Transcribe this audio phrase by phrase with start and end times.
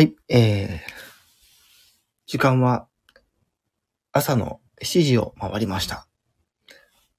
[0.00, 0.78] はい、えー、
[2.26, 2.88] 時間は
[4.12, 6.06] 朝の7時を回りました。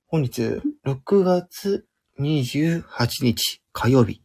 [0.07, 1.85] 本日、6月
[2.19, 2.83] 28
[3.21, 4.23] 日火曜日、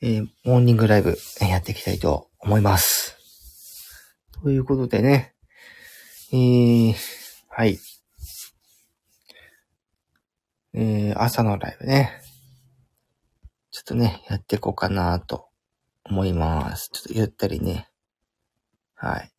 [0.00, 3.16] えー、モーニングライブやっていきたいと思います。
[4.42, 5.36] ということでね、
[6.32, 6.94] えー、
[7.48, 7.78] はい。
[10.74, 12.20] えー、朝のライブね、
[13.70, 15.49] ちょっとね、やっていこうかなと
[16.04, 16.90] 思います。
[16.92, 17.88] ちょっとゆったりね、
[18.94, 19.30] はい、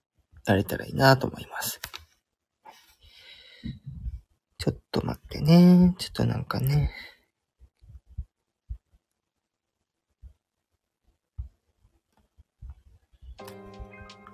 [0.46, 1.80] やれたらいいなと思います。
[4.58, 5.96] ちょっと待ってね。
[5.98, 6.92] ちょっとなんかね。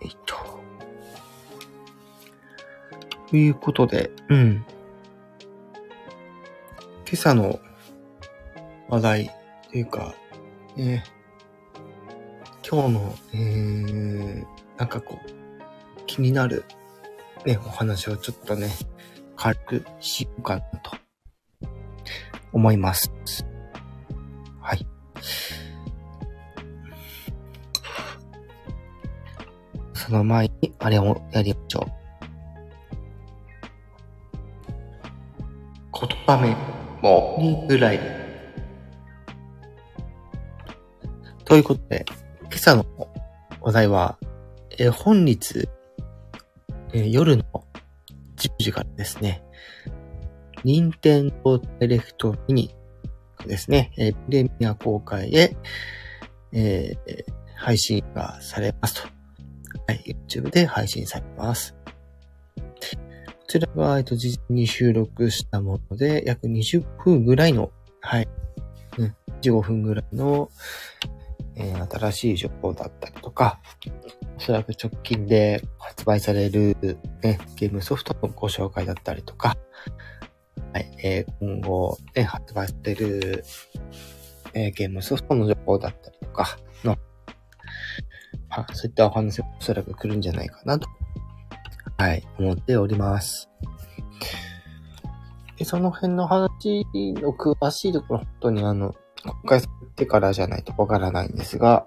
[0.01, 0.35] えっと。
[3.29, 4.65] ということで、うん。
[7.09, 7.59] 今朝の
[8.89, 9.31] 話題
[9.71, 10.13] というか、
[10.75, 11.05] ね、
[12.69, 14.45] 今日の、えー、
[14.77, 16.65] なんかこう、気になる、
[17.45, 18.69] ね、お話をちょっとね、
[19.37, 20.91] 軽くしようかなと
[22.51, 23.09] 思います。
[24.59, 24.85] はい。
[29.93, 31.91] その前に、あれをやりましょう。
[35.97, 36.53] 言葉目、
[37.01, 37.99] もう、にぐらい。
[41.45, 42.03] ということで、
[42.67, 42.85] 朝の
[43.61, 44.17] お題は、
[44.77, 45.69] えー本日、
[46.91, 47.43] えー夜の
[48.35, 49.41] 10時からですね、
[50.65, 52.75] 任天堂ダイレクトミニ
[53.45, 55.55] ですね、えープレミア公開へ、
[56.51, 59.07] えー配信がされますと。
[59.87, 61.73] はい、YouTube で配信されます。
[62.57, 62.63] こ
[63.47, 68.27] ちらは、えっと、事前に収録したもので、約20分ぐらいの、はい、
[68.97, 70.49] うん、15分ぐらいの、
[71.59, 73.59] えー新しい情報だったりとか、
[74.37, 76.77] おそらく直近で発売される、
[77.23, 79.57] ね、ゲームソフトのご紹介だったりとか、
[80.73, 83.43] はい、えー今後、ね、発売される、
[84.53, 86.97] えーゲームソフトの情報だったりとかの、
[88.49, 90.87] まあ、そういったお話がおそらく来るんじゃないかなと、
[91.97, 93.49] はい、思っております。
[95.57, 98.93] でその辺の話の詳しいところ、本当にあの、
[99.33, 101.85] 公開されてからじゃないとわからないんですが、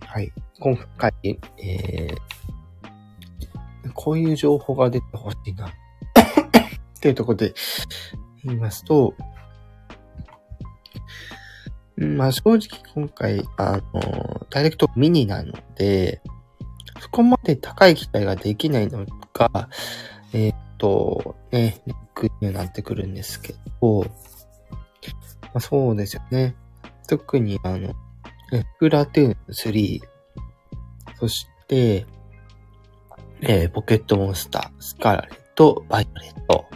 [0.00, 0.32] はい。
[0.60, 5.68] 今回、えー、こういう情報が出てほしいな。
[5.68, 5.70] っ
[7.00, 7.54] ていうところで
[8.44, 9.14] 言いますと、
[11.96, 12.58] まあ正直
[12.94, 16.22] 今回、あの、ダイレクトミニなので、
[17.00, 19.68] そこまで高い期待ができないのが、
[20.32, 24.06] えーっと、ね、ネックになってくるんですけど、
[25.54, 26.54] あ、そうですよね。
[27.06, 27.94] 特にあの、
[28.52, 30.00] えプラトゥーン3、
[31.18, 32.06] そして、
[33.40, 36.66] えーポケットモンスター、スカーレット、バイオレット、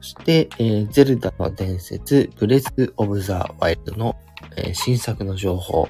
[0.00, 4.16] そして、えーゼルダの伝説、ブレス・オブ・ザ・ワイルドの、
[4.56, 5.88] えー新作の情報、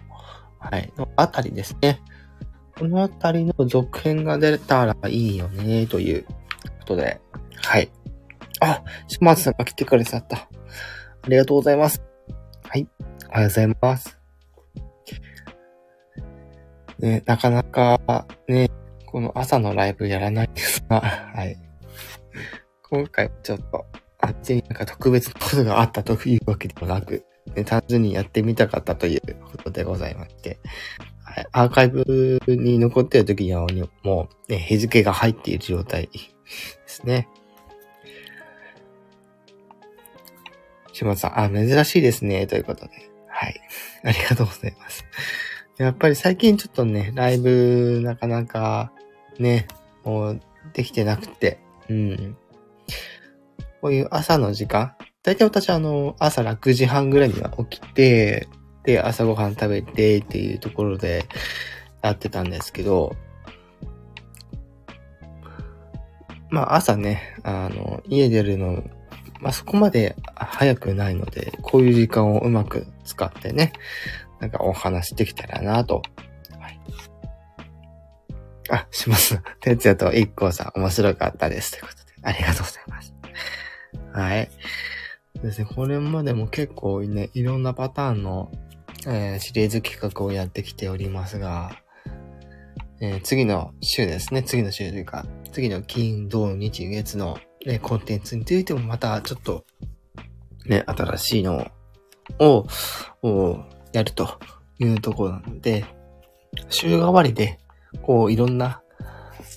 [0.58, 2.00] はい、のあたりですね。
[2.78, 6.32] このあたりの続編が出たらいいよね、というこ
[6.86, 7.20] とで、
[7.62, 7.90] はい。
[8.60, 10.48] あ、島津さんが来てくれさった。
[11.24, 12.02] ありがとうございます。
[12.68, 12.86] はい。
[13.30, 14.18] おはようございます。
[16.98, 18.70] ね、なかなか、ね、
[19.06, 21.00] この朝のライブやらないですが、
[21.34, 21.56] はい。
[22.90, 23.86] 今回ちょっと、
[24.20, 27.24] あっちになんか特別なことがあったというわけでもなく、
[27.56, 29.20] ね、単純にやってみたかったという
[29.50, 30.58] ことでございまして、
[31.22, 33.66] はい、アーカイブに残っている時には
[34.02, 36.20] もう、ね、日付が入っている状態で
[36.86, 37.28] すね。
[40.94, 42.92] 島さん、あ、珍しいですね、ということで。
[43.26, 43.60] はい。
[44.04, 45.04] ありがとうございます。
[45.76, 48.92] やっぱり最近ちょっとね、ライブ、なかなか、
[49.38, 49.66] ね、
[50.04, 50.40] もう、
[50.72, 52.36] できてなくて、うん。
[53.80, 54.94] こういう朝の時間、
[55.24, 58.46] 大体私あの、朝6時半ぐらいには起きて、
[58.84, 61.26] で、朝ごはん食べてっていうところで
[62.02, 63.16] やってたんですけど、
[66.50, 68.84] まあ朝ね、あの、家出るの、
[69.44, 73.74] まあそこまで早くないので、こういう時間をうまく使ってね、
[74.40, 76.00] なんかお話できたらなと。
[76.58, 76.80] はい。
[78.70, 79.42] あ、します。
[79.60, 81.72] 哲也と一光さん面白かったです。
[81.72, 83.14] ということで、ありがとうございます。
[84.14, 84.50] はい。
[85.42, 88.50] ですね、これまでも結構ね、いろんなパターンの、
[89.06, 91.76] えーシリーズ企画をやってきておりますが、
[93.02, 99.64] えー次の週ですね、次の週というか、次の金、土、日、月の、ね、コンテンツについてもまたちょっと、
[100.66, 101.66] ね、新しいの
[102.38, 102.66] を、
[103.22, 104.38] をやると
[104.78, 105.84] いうところなので、
[106.68, 107.58] 週替わりで、
[108.02, 108.82] こう、いろんな、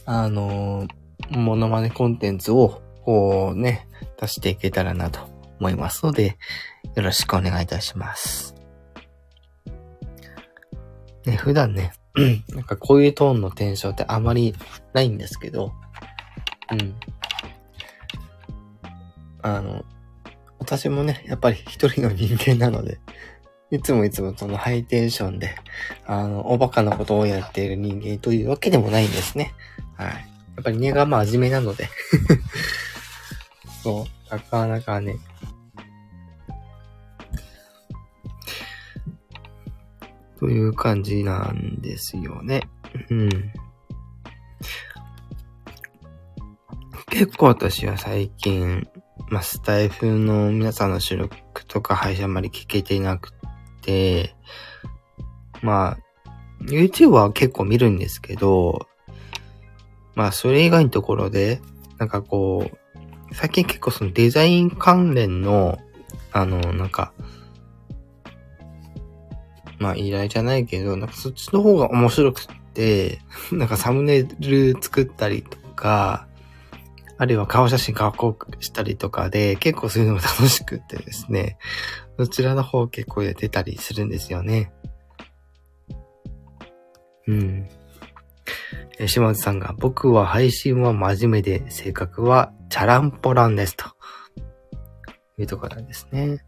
[0.06, 3.88] あのー、モノマネコンテンツを、こうね、
[4.20, 5.20] 出していけたらなと
[5.60, 6.38] 思いますので、
[6.96, 8.56] よろしくお願いいたします。
[11.26, 11.92] ね、普段ね、
[12.50, 14.56] なんかこういうトーンのテンションってあまり
[14.94, 15.74] ないんですけど、
[16.72, 16.96] うん。
[19.42, 19.86] あの、
[20.60, 23.00] 私もね、やっぱり一人の人間なので、
[23.70, 25.56] いつもいつもそのハイテンションで、
[26.06, 29.54] あの、おバカなことをやっている人間というわけでもないんですね。
[29.96, 30.08] はい。
[30.08, 31.88] やっぱり根が真面目なので
[33.84, 35.18] そう、なかなかね、
[40.40, 42.62] という感じなんですよね。
[43.10, 43.30] うん。
[47.10, 48.88] 結構私は最近、
[49.30, 51.36] まあ、スタイフの皆さんの収録
[51.66, 53.34] とか配信あんまり聞けていなく
[53.82, 54.36] て、
[55.62, 55.98] まあ、
[56.62, 58.88] YouTube は結構見るんですけど、
[60.16, 61.62] まあ、それ以外のところで、
[61.98, 65.78] なんかこう、最近結構そのデザイン関連の、
[66.32, 67.14] あの、なんか、
[69.80, 73.20] まあ依頼じゃないけど、なんかそっちの方が面白くて、
[73.52, 76.27] なんかサムネイル作ったりとか、
[77.18, 81.58] あるいは顔写真加工したりとかで、結構そういうのが楽しくってですね、
[82.18, 84.72] そちらの方結構やってたりするんですよね。
[87.28, 87.70] うん。
[89.00, 93.86] え、島津さんが、僕は配信は真面目で、性格はチャランポランですと。
[95.38, 96.44] いうところなんですね。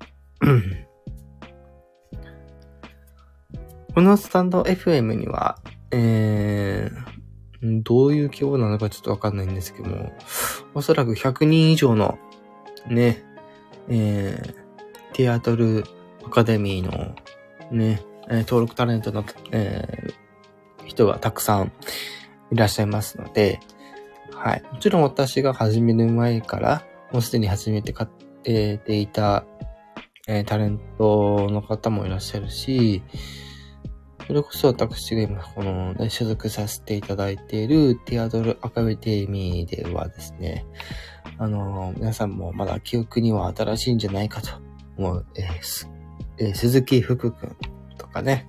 [3.94, 5.60] このスタンド FM には、
[5.92, 7.19] えー、
[7.61, 10.13] どういう規模なのかちょっとわかんないんですけども、
[10.73, 12.17] おそらく100人以上の、
[12.88, 13.23] ね、
[13.89, 14.53] えー、
[15.13, 15.83] テアトル
[16.25, 17.15] アカデミーの、
[17.71, 21.71] ね、登録タレントの、えー、人がたくさん
[22.51, 23.59] いらっしゃいますので、
[24.33, 24.63] はい。
[24.71, 28.09] もちろん私が始める前から、もうすでに始めて買っ
[28.44, 29.45] ていた、
[30.27, 33.03] えー、タレントの方もいらっしゃるし、
[34.29, 38.95] それこそ私が今、この、ね、所属させていただいているティアドルアカデ
[39.25, 40.67] ミーではですね、
[41.39, 44.49] あの、皆さんもまだ記憶には新しいんじゃないかと
[44.99, 45.87] 思う、えー
[46.37, 47.55] えー、鈴木福くん
[47.97, 48.47] とかね、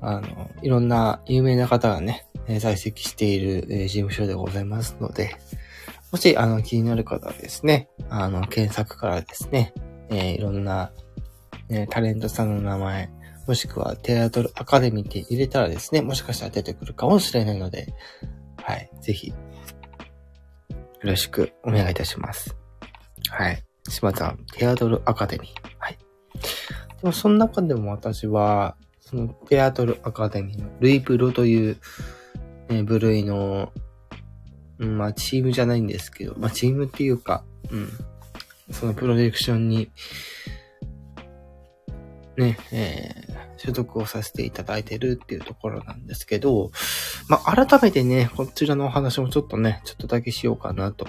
[0.00, 5.36] あの、いろんな有名な方がね、え在籍している、えー、事務所でございますので、
[6.10, 9.72] もし、あの、気になる方はですね、あの、検索からですね、
[10.10, 10.90] えー、いろんな、
[11.68, 13.10] ね、タレントさんの名前、
[13.48, 17.94] もしくはテアトルアカデミーって入れたらですね、もしかしたら出てくるかもしれないので、
[18.62, 19.34] はい、ぜひ、よ
[21.02, 22.54] ろしくお願いいたします。
[23.30, 23.64] はい。
[23.88, 25.50] 島さん、テアトルアカデミー。
[25.78, 25.98] はい。
[27.00, 31.78] でも、その中でも私は、そのテアトルアカデミーのルイプロという、
[32.68, 33.72] ね、部類の、
[34.76, 37.88] まあ、チームじゃないんですけど、まあ、チームっていうか、うん。
[38.72, 39.90] そのプロジェクションに、
[42.38, 46.70] ね、えー、所属をさせていただいてるっていうところなんですけど、
[47.28, 51.08] まあ、改めてね、こちらのお話もちょっとね、ちょっとだけしようかなと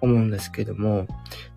[0.00, 1.06] 思うんですけども、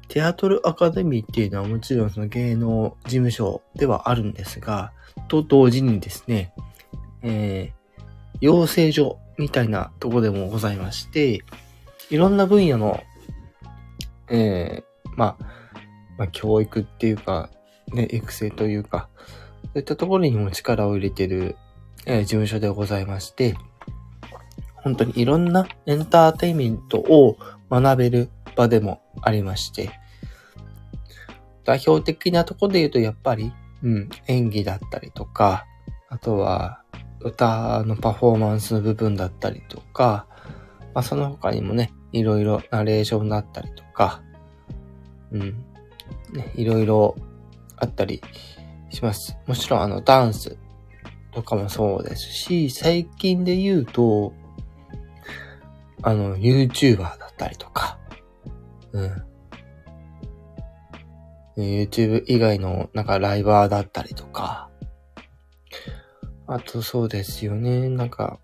[0.07, 4.91] テアトルアカデミーっていうのはもちろんその芸能事務所ではあるんですが、
[5.27, 6.53] と同時にですね、
[7.21, 11.43] えー、養成所みたいなとこでもございまして、
[12.09, 13.03] いろんな分野の、
[14.29, 15.45] えー、まあ、
[16.17, 17.49] まあ、教育っていうか、
[17.91, 19.09] ね、育成というか、
[19.63, 21.55] そういったところにも力を入れてる、
[22.05, 23.55] えー、事務所でございまして、
[24.75, 27.37] 本当にいろんなエンターテインメントを
[27.69, 29.91] 学べる場でもありまして、
[31.63, 35.65] 代表的なところで言うとやっぱり、うん、演技だったりとか、
[36.09, 36.83] あとは
[37.21, 40.27] 歌のパフォーマンスの部分だったりとか、
[40.93, 44.21] まあその他にもね、いろいろナレーションだったりとか、
[45.31, 45.65] うん、
[46.33, 47.15] ね、いろいろ
[47.83, 48.21] あったり
[48.89, 49.37] します。
[49.45, 50.57] もちろんあのダンス
[51.33, 54.33] とかもそうですし、最近で言うと、
[56.01, 57.97] あの YouTuber だったりとか、
[58.91, 59.23] うん。
[61.55, 64.69] YouTube 以外のなんかライバーだったりとか、
[66.47, 67.89] あとそうですよね。
[67.89, 68.39] なんか、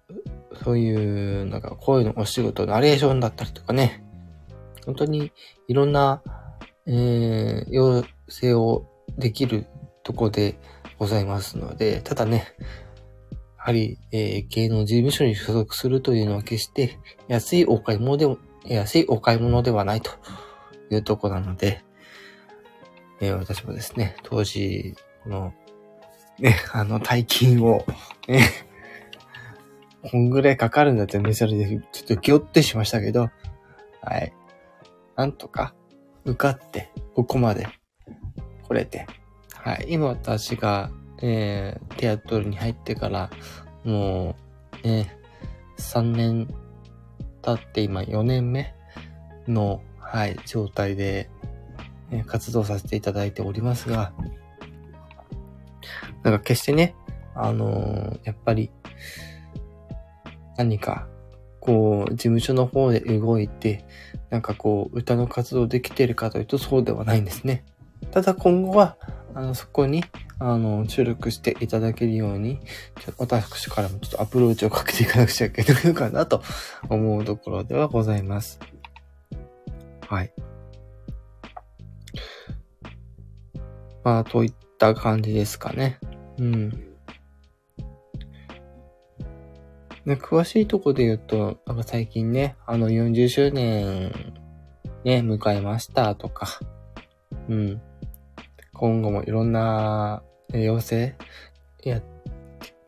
[0.64, 4.04] そういう、なんか声のお仕事、ナレーションだったりとかね。
[4.86, 5.32] 本当に
[5.68, 6.24] いろんな、
[6.88, 9.66] えー、要請をできる
[10.04, 10.60] とこで
[10.98, 12.54] ございますので、ただね、
[13.58, 16.98] やはり、えー、芸能事務所に所属するというのは決して
[17.28, 20.12] 安いお買い物でも、安いお買い物ではないと
[20.90, 21.84] いうとこなので、
[23.22, 25.54] えー、私もですね、当時、この、
[26.40, 27.86] ね、 あの、大金を、
[28.28, 28.50] ね、
[30.10, 33.30] こんぐらいかかるんだってメそれで、ちょっとギョってしましたけど、
[34.02, 34.34] はい。
[35.18, 35.74] なんとか、
[36.24, 37.68] 受かって、ここまで
[38.70, 39.08] 来れて、
[39.56, 39.88] はい。
[39.90, 43.30] 今私が、えー、テアトルに入ってから、
[43.84, 44.36] も
[44.84, 45.18] う、ね、
[45.78, 46.48] 3年
[47.42, 48.74] 経って今4年目
[49.48, 51.30] の、はい、状態で、
[52.12, 54.14] え、活動させていただいておりますが、
[56.24, 56.96] なんか決してね、
[57.36, 58.72] あのー、やっぱり、
[60.58, 61.08] 何か、
[61.60, 63.86] こう、事務所の方で動いて、
[64.30, 67.64] なんかこう、歌の活動できてるかというとそうではないんですね。
[68.12, 68.98] ただ今後は、
[69.34, 70.04] あの、そこに、
[70.40, 72.60] あの、注力していただけるように、
[73.00, 76.42] ちょ私からもちょっとアプローチをかけていかなくちゃいけないのかなと
[76.90, 78.60] 思うところではございます。
[80.08, 80.34] はい。
[84.04, 86.00] まあ、といった感じですかね。
[86.40, 86.70] うん。
[90.06, 94.12] ね、詳しいとこで言うと、なんか最近ね、あの40周年
[95.04, 96.48] ね、迎えましたとか、
[97.48, 97.82] うん。
[98.80, 101.14] 今後もいろんな要請
[101.84, 102.02] や、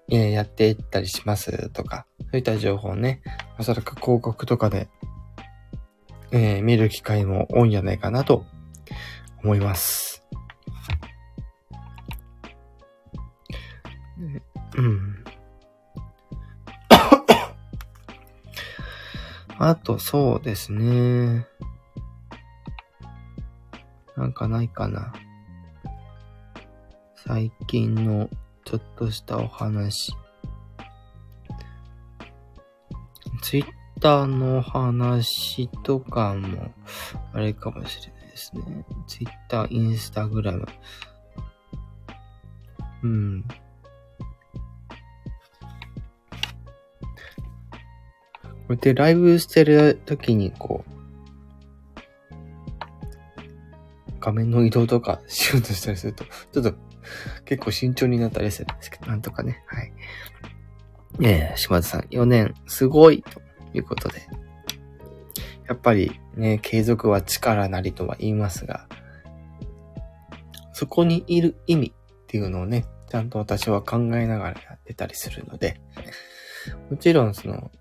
[0.08, 3.22] やっていったりしますとか、そういった情報ね、
[3.60, 4.88] おそらく広告とかで、
[6.32, 8.46] えー、見る機会も多いんじゃないかなと
[9.44, 10.26] 思います。
[14.78, 15.26] うん。
[19.60, 21.46] あと、そうですね。
[24.16, 25.12] なんかないかな。
[27.26, 28.30] 最近の
[28.66, 30.14] ちょっとしたお話。
[33.44, 33.66] ツイッ
[34.00, 36.74] ターの話とかも、
[37.34, 38.86] あれかもしれないですね。
[39.08, 40.66] ツイッター、インスタグラム。
[43.04, 43.44] うん。
[43.44, 43.56] こ
[48.70, 50.92] うやってライブしてる時にこう、
[54.20, 56.91] 画面の移動とかしようとしたりすると、ちょっと
[57.46, 59.92] 結構慎重になったりするんですけど、なんとかね、はい。
[61.22, 63.42] え、島津さん、4年、すごいと
[63.74, 64.22] いうことで。
[65.68, 68.88] やっぱりね、継続は力なりとは言いますが、
[70.74, 75.80] そこにいる意味っていうのをね、ちゃんと私は考えながらやってたりするので、
[76.90, 77.72] もちろんその、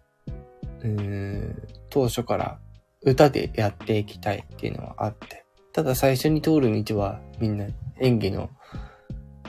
[0.82, 2.60] うーん、当初から
[3.02, 7.66] 歌でやっていきたいっていうのはあって、ただ最初に通る道はみんな
[8.00, 8.50] 演技の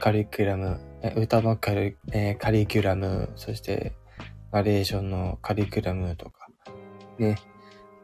[0.02, 0.80] カリキュラム、
[1.16, 3.94] 歌のカリ,、えー、カリキュラム、そして
[4.52, 6.48] ナレーションのカリキュラムとか、
[7.20, 7.38] ね、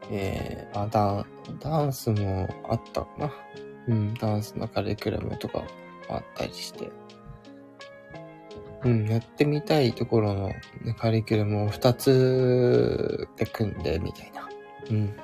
[0.08, 1.26] えー、あダン、
[1.58, 3.32] ダンスもあったかな。
[3.88, 5.64] うん、ダンスのカリキュラムとか
[6.08, 6.88] あったりして、
[8.84, 14.48] うん、やってみたいところの、ね、カリキュラムを2つで組んでみたいな。
[14.88, 15.16] うん。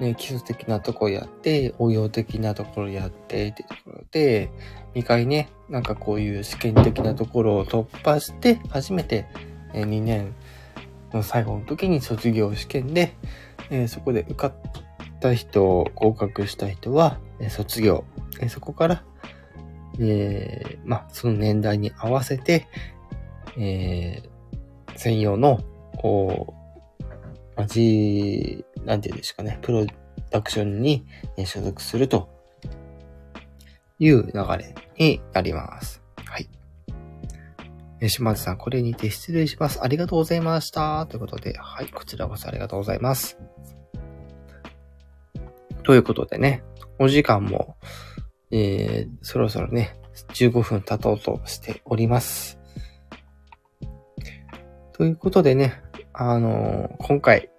[0.00, 4.50] ね、基礎的なとこやって、応用的なところやってってところで、
[4.94, 9.26] 2回ね、なんかこういう試験的なところを突破して、初めて、
[9.74, 10.34] え2年
[11.12, 13.14] の最後の時に卒業試験で、
[13.70, 14.54] え、そこで受かっ
[15.20, 18.04] た人、合格した人は、え卒業、
[18.40, 19.04] えそこから、
[20.00, 22.68] えー、まあ、その年代に合わせて、
[23.56, 25.60] えー、専用の、
[25.96, 26.54] こ
[27.00, 27.04] う、
[27.56, 29.86] まあ、G、なんていうんですかね、プロ
[30.30, 31.06] ダクションに
[31.46, 32.28] 所属すると
[33.98, 36.02] いう流れになります。
[36.24, 36.48] はい。
[38.08, 39.82] 島津さん、これにて失礼します。
[39.82, 41.06] ありがとうございました。
[41.06, 43.38] ということで、はい、こちらこそありがとうございます。
[45.82, 46.62] ということでね、
[46.98, 47.76] お時間も、
[48.50, 49.96] えー、そろそろね、
[50.34, 52.58] 15分経とうとしております。
[54.92, 55.82] ということでね、
[56.12, 57.50] あのー、今回、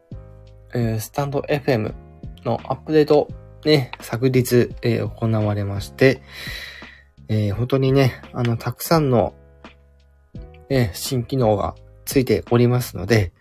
[0.73, 1.93] えー、スタンド FM
[2.45, 3.27] のアップデート、
[3.65, 6.21] ね、昨日、えー、行われまして、
[7.27, 9.33] えー、本当にね、あの、たくさんの、
[10.71, 11.73] え新機能が
[12.05, 13.33] ついておりますので、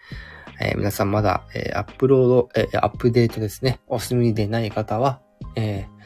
[0.60, 5.20] え皆さんまだ、えアップロード、えアップデートですね、お済みでない方は、
[5.54, 5.98] えー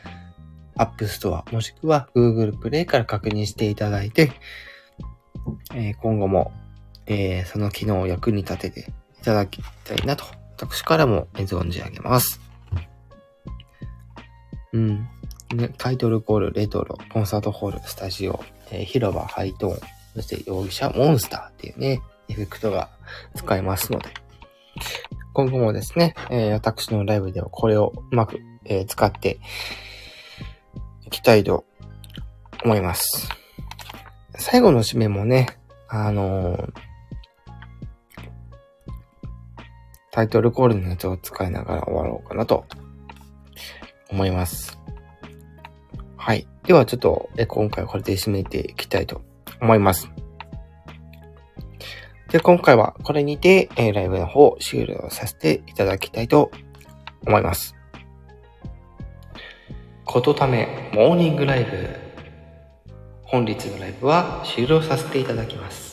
[0.77, 4.33] App Store もしくは Google Play から確認していただいて、
[5.75, 6.53] えー、今後も、
[7.07, 8.81] えー、その機能を役に立てて
[9.21, 10.25] いただきたいなと、
[10.57, 12.41] 私からも存じ上げます。
[14.73, 15.09] うん。
[15.55, 19.81] ね、タイトルコール、レトロ、コンサートホール、スタジオ、えー、広場、ハイトーン、
[20.15, 22.89] そして容疑者、モンスターっていうね、エフェクトが
[23.35, 24.09] 使えますので、
[25.35, 29.39] 今後もですね、えー、私のライブではこれをうまく、えー、使って
[31.07, 31.65] い、きたいと
[32.65, 33.29] 思います。
[34.37, 36.73] 最後の締めもね、あのー、
[40.13, 42.67] タイトルコールのやつを使いながら終わろうかなと
[44.11, 44.79] 思います。
[46.17, 46.47] はい。
[46.65, 49.23] ではちょっと、え今回はこれで締めていきたいと
[49.61, 50.11] 思います。
[52.31, 56.51] で、今回はこれにて、えライブの方終了させていただきたいと
[57.27, 57.75] 思います。
[60.05, 61.89] ことためモーニングライブ。
[63.23, 65.92] 本日のライブは終了させていただきます。